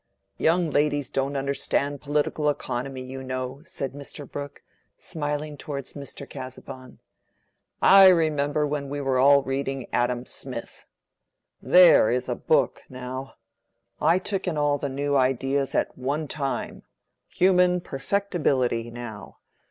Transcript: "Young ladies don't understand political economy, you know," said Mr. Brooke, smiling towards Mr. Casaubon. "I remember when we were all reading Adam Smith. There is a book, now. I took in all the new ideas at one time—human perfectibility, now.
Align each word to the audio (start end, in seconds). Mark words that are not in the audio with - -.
"Young 0.39 0.71
ladies 0.71 1.11
don't 1.11 1.35
understand 1.37 2.01
political 2.01 2.49
economy, 2.49 3.03
you 3.03 3.21
know," 3.21 3.61
said 3.65 3.93
Mr. 3.93 4.27
Brooke, 4.27 4.63
smiling 4.97 5.57
towards 5.57 5.93
Mr. 5.93 6.27
Casaubon. 6.27 6.97
"I 7.83 8.07
remember 8.07 8.65
when 8.65 8.89
we 8.89 8.99
were 8.99 9.19
all 9.19 9.43
reading 9.43 9.85
Adam 9.93 10.25
Smith. 10.25 10.87
There 11.61 12.09
is 12.09 12.27
a 12.27 12.33
book, 12.35 12.81
now. 12.89 13.35
I 14.01 14.17
took 14.17 14.47
in 14.47 14.57
all 14.57 14.79
the 14.79 14.89
new 14.89 15.15
ideas 15.15 15.75
at 15.75 15.95
one 15.95 16.27
time—human 16.27 17.81
perfectibility, 17.81 18.89
now. 18.89 19.37